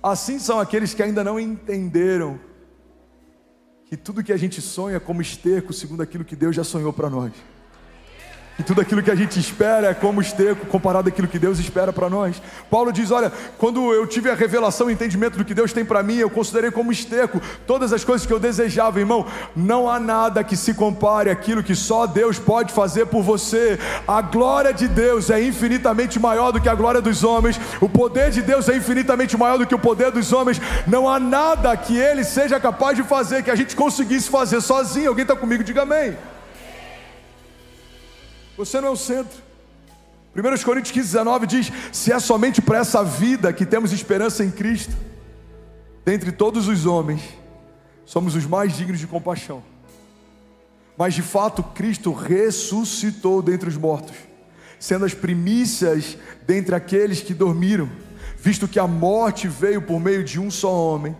[0.00, 2.38] Assim são aqueles que ainda não entenderam
[3.86, 7.10] que tudo que a gente sonha como esterco, segundo aquilo que Deus já sonhou para
[7.10, 7.32] nós.
[8.56, 11.92] E tudo aquilo que a gente espera é como esterco comparado àquilo que Deus espera
[11.92, 12.40] para nós.
[12.70, 16.04] Paulo diz: Olha, quando eu tive a revelação e entendimento do que Deus tem para
[16.04, 19.26] mim, eu considerei como esterco todas as coisas que eu desejava, irmão.
[19.56, 23.76] Não há nada que se compare àquilo que só Deus pode fazer por você.
[24.06, 28.30] A glória de Deus é infinitamente maior do que a glória dos homens, o poder
[28.30, 30.60] de Deus é infinitamente maior do que o poder dos homens.
[30.86, 35.08] Não há nada que Ele seja capaz de fazer que a gente conseguisse fazer sozinho.
[35.08, 35.64] Alguém está comigo?
[35.64, 36.16] Diga amém.
[38.56, 39.42] Você não é o centro.
[40.36, 44.50] 1 Coríntios 15, 19 diz: Se é somente para essa vida que temos esperança em
[44.50, 44.94] Cristo,
[46.04, 47.22] dentre todos os homens,
[48.04, 49.62] somos os mais dignos de compaixão.
[50.96, 54.16] Mas de fato, Cristo ressuscitou dentre os mortos,
[54.78, 57.90] sendo as primícias dentre aqueles que dormiram,
[58.38, 61.16] visto que a morte veio por meio de um só homem,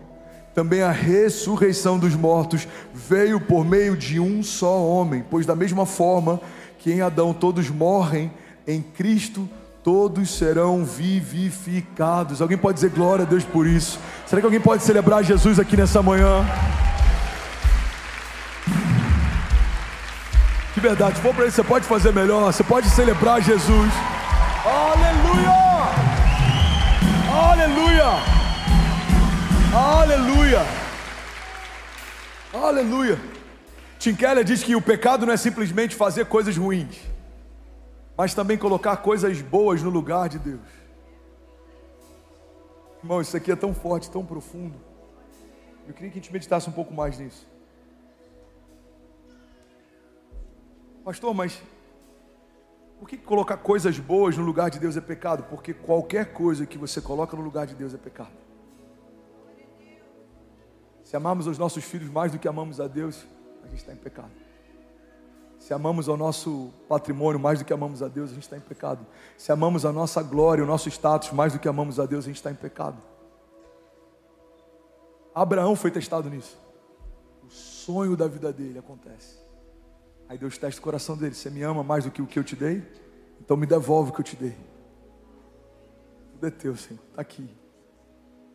[0.55, 5.85] também a ressurreição dos mortos veio por meio de um só homem, pois da mesma
[5.85, 6.41] forma
[6.85, 8.31] que em Adão todos morrem,
[8.69, 9.49] em Cristo
[9.83, 12.43] todos serão vivificados.
[12.43, 13.99] Alguém pode dizer glória a Deus por isso?
[14.27, 16.45] Será que alguém pode celebrar Jesus aqui nessa manhã?
[20.75, 23.91] De verdade, vou para isso, você pode fazer melhor, você pode celebrar Jesus.
[24.67, 25.55] Aleluia!
[27.33, 28.05] Aleluia!
[29.73, 30.67] Aleluia!
[32.53, 33.34] Aleluia!
[34.05, 37.01] Tim Keller diz que o pecado não é simplesmente fazer coisas ruins,
[38.15, 40.69] mas também colocar coisas boas no lugar de Deus.
[43.03, 44.79] Irmão, isso aqui é tão forte, tão profundo.
[45.89, 47.47] Eu queria que a gente meditasse um pouco mais nisso.
[51.03, 51.63] Pastor, mas
[53.01, 55.45] por que colocar coisas boas no lugar de Deus é pecado?
[55.45, 58.37] Porque qualquer coisa que você coloca no lugar de Deus é pecado.
[61.03, 63.27] Se amarmos os nossos filhos mais do que amamos a Deus,
[63.65, 64.31] a gente está em pecado.
[65.59, 68.61] Se amamos ao nosso patrimônio mais do que amamos a Deus, a gente está em
[68.61, 69.07] pecado.
[69.37, 72.29] Se amamos a nossa glória, o nosso status mais do que amamos a Deus, a
[72.29, 72.99] gente está em pecado.
[75.35, 76.59] Abraão foi testado nisso.
[77.43, 79.39] O sonho da vida dele acontece.
[80.29, 81.35] Aí Deus testa o coração dele.
[81.35, 82.83] Você me ama mais do que o que eu te dei?
[83.41, 84.57] Então me devolve o que eu te dei.
[86.33, 87.01] Tudo é teu, Senhor.
[87.11, 87.49] Está aqui.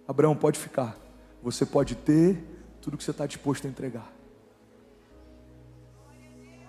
[0.07, 0.95] Abraão, pode ficar.
[1.41, 2.43] Você pode ter
[2.81, 4.18] tudo que você está disposto a entregar.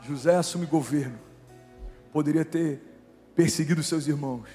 [0.03, 1.19] José assume governo.
[2.13, 2.81] Poderia ter
[3.35, 4.49] perseguido seus irmãos.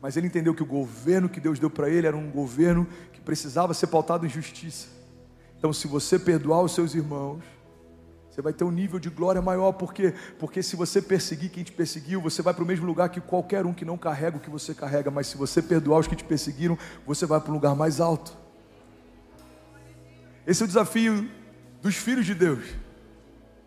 [0.00, 3.20] Mas ele entendeu que o governo que Deus deu para ele era um governo que
[3.20, 4.88] precisava ser pautado em justiça.
[5.58, 7.42] Então, se você perdoar os seus irmãos,
[8.30, 11.72] você vai ter um nível de glória maior, porque porque se você perseguir quem te
[11.72, 14.50] perseguiu, você vai para o mesmo lugar que qualquer um que não carrega o que
[14.50, 17.74] você carrega, mas se você perdoar os que te perseguiram, você vai para um lugar
[17.74, 18.36] mais alto.
[20.46, 21.28] Esse é o desafio
[21.80, 22.85] dos filhos de Deus.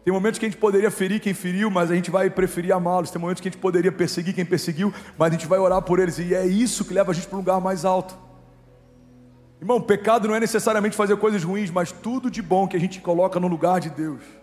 [0.04, 3.12] Tem momentos que a gente poderia ferir quem feriu, mas a gente vai preferir amá-los.
[3.12, 6.00] Tem momentos que a gente poderia perseguir quem perseguiu, mas a gente vai orar por
[6.00, 6.18] eles.
[6.20, 8.18] E é isso que leva a gente para um lugar mais alto.
[9.60, 13.02] Irmão, pecado não é necessariamente fazer coisas ruins, mas tudo de bom que a gente
[13.02, 14.39] coloca no lugar de Deus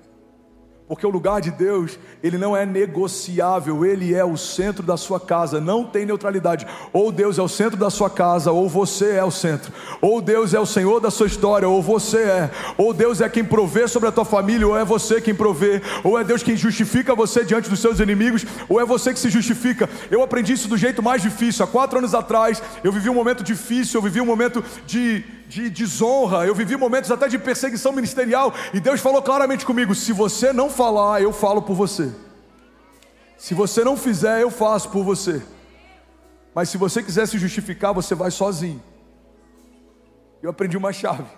[0.89, 5.19] porque o lugar de Deus, ele não é negociável, ele é o centro da sua
[5.19, 6.65] casa, não tem neutralidade.
[6.93, 9.73] Ou Deus é o centro da sua casa, ou você é o centro.
[10.01, 12.51] Ou Deus é o Senhor da sua história, ou você é.
[12.79, 15.83] Ou Deus é quem provê sobre a tua família, ou é você quem provê.
[16.05, 19.29] Ou é Deus quem justifica você diante dos seus inimigos, ou é você que se
[19.29, 19.91] justifica.
[20.09, 21.65] Eu aprendi isso do jeito mais difícil.
[21.65, 25.71] Há quatro anos atrás, eu vivi um momento difícil, eu vivi um momento de de
[25.71, 30.53] desonra, eu vivi momentos até de perseguição ministerial, e Deus falou claramente comigo: se você
[30.53, 32.13] não falar, eu falo por você.
[33.37, 35.43] Se você não fizer, eu faço por você.
[36.55, 38.83] Mas se você quiser se justificar, você vai sozinho.
[40.43, 41.29] Eu aprendi uma chave: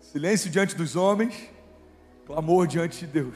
[0.00, 1.34] silêncio diante dos homens,
[2.26, 3.34] clamor diante de Deus.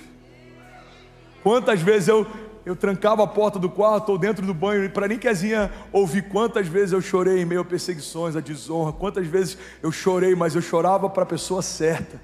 [1.42, 2.26] Quantas vezes eu
[2.64, 6.66] eu trancava a porta do quarto ou dentro do banho para nem Kezinha ouvir quantas
[6.66, 10.62] vezes eu chorei em meio a perseguições, a desonra, quantas vezes eu chorei, mas eu
[10.62, 12.20] chorava para a pessoa certa.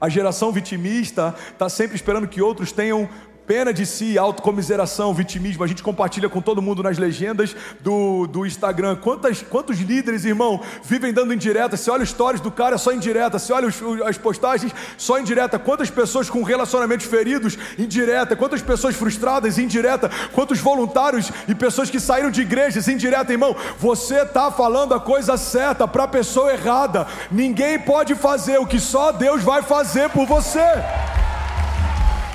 [0.00, 3.08] A geração vitimista está sempre esperando que outros tenham
[3.50, 5.64] pena de si, autocomiseração, vitimismo.
[5.64, 8.94] A gente compartilha com todo mundo nas legendas do, do Instagram.
[8.94, 11.76] Quantas, quantos líderes, irmão, vivem dando indireta?
[11.76, 13.40] Você olha stories do cara, é só indireta.
[13.40, 15.58] Você olha os, as postagens, só indireta.
[15.58, 18.36] Quantas pessoas com relacionamentos feridos, indireta.
[18.36, 20.08] Quantas pessoas frustradas, indireta.
[20.32, 23.56] Quantos voluntários e pessoas que saíram de igrejas, indireta, irmão.
[23.80, 27.04] Você está falando a coisa certa para a pessoa errada.
[27.32, 30.60] Ninguém pode fazer o que só Deus vai fazer por você.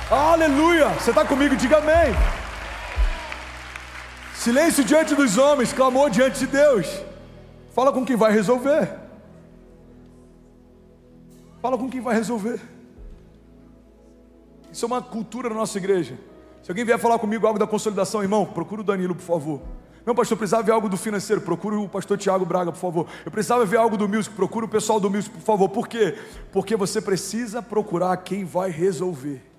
[0.10, 0.90] Aleluia!
[0.90, 1.56] Você está comigo?
[1.56, 2.14] Diga amém.
[4.36, 7.02] Silêncio diante dos homens, clamor diante de Deus.
[7.74, 8.88] Fala com quem vai resolver.
[11.60, 12.62] Fala com quem vai resolver.
[14.72, 16.16] Isso é uma cultura na nossa igreja.
[16.62, 19.62] Se alguém vier falar comigo algo da consolidação, irmão, procura o Danilo, por favor.
[20.06, 23.08] Não, pastor, eu precisava ver algo do financeiro, procura o pastor Tiago Braga, por favor.
[23.26, 25.70] Eu precisava ver algo do music, procura o pessoal do music, por favor.
[25.70, 26.16] Por quê?
[26.52, 29.55] Porque você precisa procurar quem vai resolver.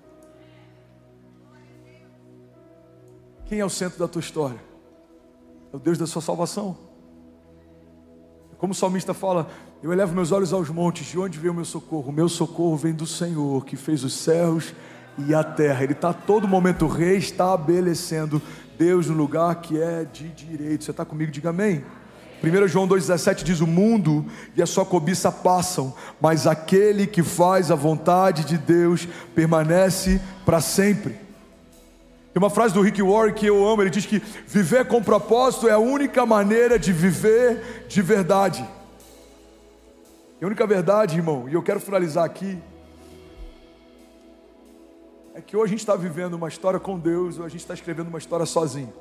[3.47, 4.59] Quem é o centro da tua história?
[5.71, 6.77] É o Deus da sua salvação.
[8.57, 9.47] Como o salmista fala,
[9.81, 12.09] eu elevo meus olhos aos montes, de onde vem o meu socorro?
[12.09, 14.73] O meu socorro vem do Senhor, que fez os céus
[15.17, 15.83] e a terra.
[15.83, 18.41] Ele está todo momento restabelecendo
[18.77, 20.83] Deus no lugar que é de direito.
[20.83, 21.31] Você está comigo?
[21.31, 21.85] Diga amém.
[22.43, 27.71] 1 João 2,17 diz: O mundo e a sua cobiça passam, mas aquele que faz
[27.71, 31.26] a vontade de Deus permanece para sempre.
[32.37, 35.67] Tem uma frase do Rick Warren que eu amo, ele diz que viver com propósito
[35.67, 38.63] é a única maneira de viver de verdade.
[40.39, 42.59] E a única verdade, irmão, e eu quero finalizar aqui,
[45.33, 47.73] é que hoje a gente está vivendo uma história com Deus, ou a gente está
[47.73, 48.93] escrevendo uma história sozinho.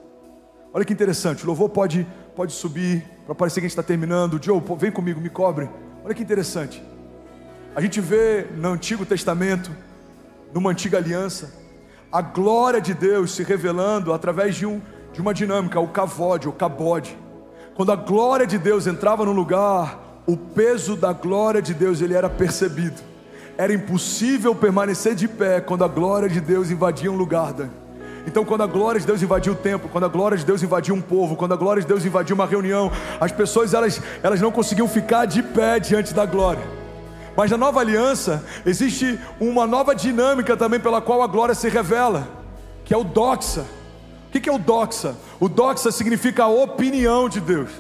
[0.73, 4.43] Olha que interessante, o louvor pode, pode subir, para parecer que a gente está terminando.
[4.43, 5.69] Joe, vem comigo, me cobre.
[6.03, 6.83] Olha que interessante.
[7.75, 9.71] A gente vê no Antigo Testamento,
[10.55, 11.66] numa antiga aliança,
[12.11, 14.81] a glória de Deus se revelando através de, um,
[15.13, 17.17] de uma dinâmica, o cavode, o cabode.
[17.75, 22.15] Quando a glória de Deus entrava no lugar, o peso da glória de Deus ele
[22.15, 23.01] era percebido.
[23.59, 27.55] Era impossível permanecer de pé quando a glória de Deus invadia um lugar.
[28.27, 30.93] Então, quando a glória de Deus invadia o templo, quando a glória de Deus invadia
[30.93, 32.91] um povo, quando a glória de Deus invadia uma reunião,
[33.21, 36.76] as pessoas elas, elas não conseguiam ficar de pé diante da glória.
[37.37, 42.27] Mas na nova aliança existe uma nova dinâmica também pela qual a glória se revela,
[42.85, 43.65] que é o doxa.
[44.29, 45.15] O que é o doxa?
[45.39, 47.71] O doxa significa a opinião de Deus.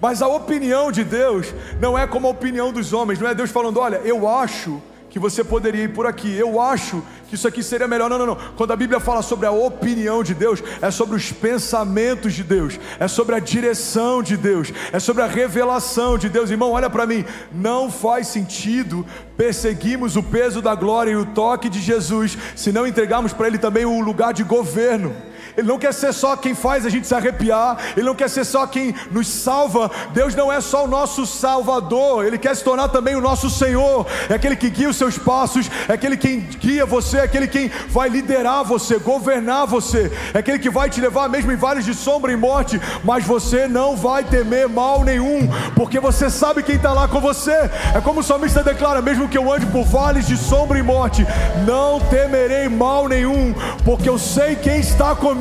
[0.00, 3.50] Mas a opinião de Deus não é como a opinião dos homens, não é Deus
[3.50, 6.32] falando, olha, eu acho que você poderia ir por aqui.
[6.32, 8.08] Eu acho que isso aqui seria melhor.
[8.08, 8.38] Não, não, não.
[8.56, 12.78] Quando a Bíblia fala sobre a opinião de Deus, é sobre os pensamentos de Deus,
[12.98, 16.50] é sobre a direção de Deus, é sobre a revelação de Deus.
[16.50, 17.24] Irmão, olha para mim.
[17.52, 19.04] Não faz sentido
[19.36, 23.58] perseguirmos o peso da glória e o toque de Jesus se não entregarmos para Ele
[23.58, 25.14] também o lugar de governo.
[25.56, 28.44] Ele não quer ser só quem faz a gente se arrepiar, Ele não quer ser
[28.44, 29.90] só quem nos salva.
[30.12, 34.06] Deus não é só o nosso Salvador, Ele quer se tornar também o nosso Senhor.
[34.28, 37.70] É aquele que guia os seus passos, é aquele quem guia você, é aquele quem
[37.88, 41.94] vai liderar você, governar você, é aquele que vai te levar mesmo em vales de
[41.94, 46.92] sombra e morte, mas você não vai temer mal nenhum, porque você sabe quem está
[46.92, 47.70] lá com você.
[47.94, 51.26] É como o salmista declara: mesmo que eu ande por vales de sombra e morte,
[51.66, 55.39] não temerei mal nenhum, porque eu sei quem está comigo.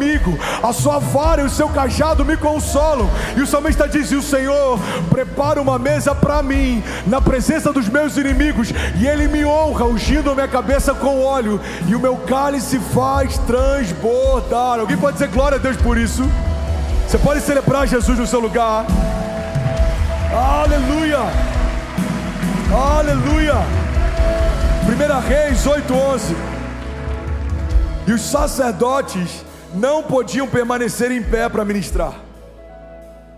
[0.64, 3.10] A sua vara e o seu cajado me consolam.
[3.36, 4.80] E o salmista diz: E o Senhor
[5.10, 10.32] prepara uma mesa para mim, na presença dos meus inimigos, e Ele me honra, ungindo
[10.32, 14.80] a minha cabeça com óleo, e o meu cálice faz transbordar.
[14.80, 16.24] Alguém pode dizer glória a Deus por isso?
[17.08, 18.86] Você pode celebrar Jesus no seu lugar.
[20.32, 21.20] Aleluia!
[22.72, 23.56] Aleluia!
[24.86, 26.36] 1 Reis 8:11.
[28.08, 29.44] E os sacerdotes
[29.74, 32.14] não podiam permanecer em pé para ministrar,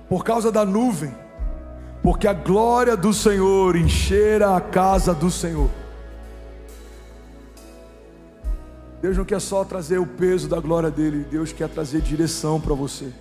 [0.08, 1.14] por causa da nuvem,
[2.02, 5.70] porque a glória do Senhor enchera a casa do Senhor.
[9.02, 12.76] Deus não quer só trazer o peso da glória dele, Deus quer trazer direção para
[12.76, 13.12] você.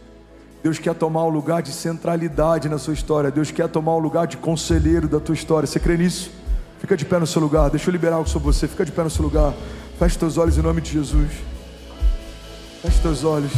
[0.62, 3.30] Deus quer tomar o lugar de centralidade na sua história.
[3.30, 5.66] Deus quer tomar o lugar de conselheiro da tua história.
[5.66, 6.30] Você crê nisso?
[6.78, 7.70] Fica de pé no seu lugar.
[7.70, 8.68] Deixa eu liberar algo sobre você.
[8.68, 9.54] Fica de pé no seu lugar.
[9.98, 11.30] Feche teus olhos em nome de Jesus.
[12.82, 13.52] Feche teus olhos.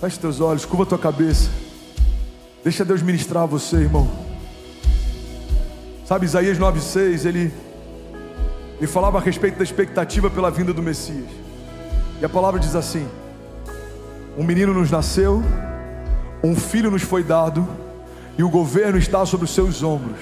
[0.00, 0.64] Feche teus olhos.
[0.64, 1.48] Curva tua cabeça.
[2.64, 4.10] Deixa Deus ministrar você, irmão.
[6.04, 7.52] Sabe, Isaías 9,6, ele,
[8.78, 11.28] ele falava a respeito da expectativa pela vinda do Messias.
[12.20, 13.06] E a palavra diz assim:
[14.36, 15.40] Um menino nos nasceu,
[16.42, 17.66] um filho nos foi dado,
[18.36, 20.18] e o governo está sobre os seus ombros.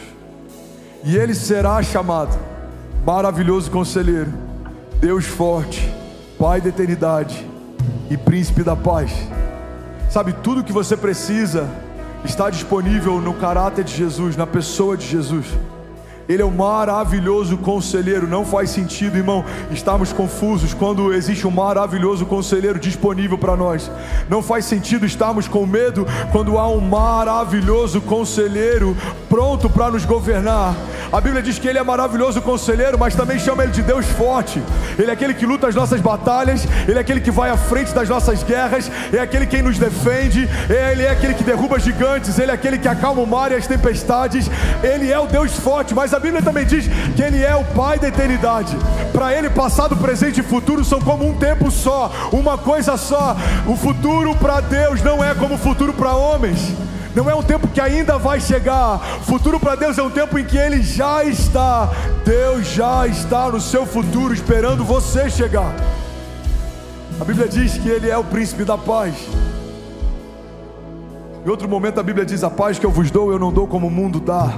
[1.02, 2.38] E ele será chamado
[3.06, 4.32] Maravilhoso Conselheiro,
[5.00, 5.90] Deus Forte,
[6.38, 7.44] Pai da Eternidade
[8.08, 9.10] e Príncipe da Paz.
[10.08, 11.68] Sabe, tudo que você precisa
[12.24, 15.46] está disponível no caráter de Jesus, na pessoa de Jesus.
[16.28, 18.28] Ele é o maravilhoso conselheiro.
[18.28, 23.90] Não faz sentido, irmão, estarmos confusos quando existe um maravilhoso conselheiro disponível para nós.
[24.28, 28.94] Não faz sentido estarmos com medo quando há um maravilhoso conselheiro
[29.26, 30.74] pronto para nos governar.
[31.10, 34.62] A Bíblia diz que ele é maravilhoso conselheiro, mas também chama ele de Deus forte.
[34.98, 37.94] Ele é aquele que luta as nossas batalhas, ele é aquele que vai à frente
[37.94, 42.50] das nossas guerras, é aquele quem nos defende, ele é aquele que derruba gigantes, ele
[42.50, 44.50] é aquele que acalma o mar e as tempestades.
[44.82, 47.64] Ele é o Deus forte, mas a a Bíblia também diz que Ele é o
[47.64, 48.76] Pai da eternidade.
[49.12, 53.36] Para Ele, passado, presente e futuro são como um tempo só, uma coisa só.
[53.66, 56.74] O futuro para Deus não é como o futuro para homens.
[57.14, 58.98] Não é um tempo que ainda vai chegar.
[59.22, 61.88] Futuro para Deus é um tempo em que Ele já está.
[62.24, 65.72] Deus já está no seu futuro, esperando você chegar.
[67.20, 69.14] A Bíblia diz que Ele é o príncipe da paz.
[71.46, 73.66] Em outro momento a Bíblia diz: A paz que eu vos dou, eu não dou
[73.68, 74.52] como o mundo dá.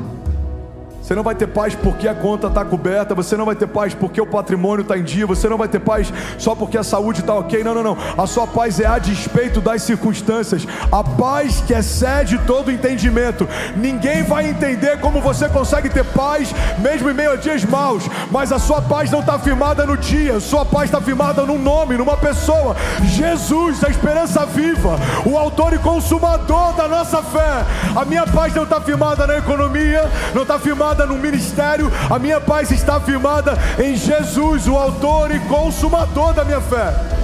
[1.02, 3.94] Você não vai ter paz porque a conta está coberta, você não vai ter paz
[3.94, 7.20] porque o patrimônio está em dia, você não vai ter paz só porque a saúde
[7.20, 7.64] está ok.
[7.64, 7.96] Não, não, não.
[8.16, 10.66] A sua paz é a despeito das circunstâncias.
[10.92, 13.48] A paz que excede todo entendimento.
[13.76, 18.04] Ninguém vai entender como você consegue ter paz, mesmo em meio a dias maus.
[18.30, 21.58] Mas a sua paz não está firmada no dia, a sua paz está firmada num
[21.58, 22.76] nome, numa pessoa.
[23.04, 27.64] Jesus, a esperança viva, o autor e consumador da nossa fé.
[27.96, 32.18] A minha paz não está firmada na economia, não está firmada firmada no ministério, a
[32.18, 37.19] minha paz está firmada em Jesus, o autor e consumador da minha fé.